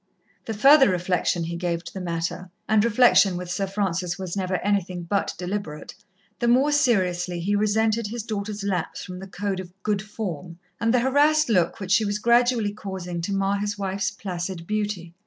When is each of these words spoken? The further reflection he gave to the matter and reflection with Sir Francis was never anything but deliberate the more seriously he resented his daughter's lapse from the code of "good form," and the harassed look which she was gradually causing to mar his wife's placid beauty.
The 0.45 0.55
further 0.55 0.89
reflection 0.89 1.43
he 1.43 1.55
gave 1.55 1.83
to 1.83 1.93
the 1.93 2.01
matter 2.01 2.49
and 2.67 2.83
reflection 2.83 3.37
with 3.37 3.51
Sir 3.51 3.67
Francis 3.67 4.17
was 4.17 4.35
never 4.35 4.55
anything 4.61 5.03
but 5.03 5.35
deliberate 5.37 5.93
the 6.39 6.47
more 6.47 6.71
seriously 6.71 7.39
he 7.39 7.55
resented 7.55 8.07
his 8.07 8.23
daughter's 8.23 8.63
lapse 8.63 9.03
from 9.05 9.19
the 9.19 9.27
code 9.27 9.59
of 9.59 9.71
"good 9.83 10.01
form," 10.01 10.57
and 10.79 10.91
the 10.91 11.01
harassed 11.01 11.49
look 11.49 11.79
which 11.79 11.91
she 11.91 12.03
was 12.03 12.17
gradually 12.17 12.73
causing 12.73 13.21
to 13.21 13.31
mar 13.31 13.59
his 13.59 13.77
wife's 13.77 14.09
placid 14.09 14.65
beauty. 14.65 15.13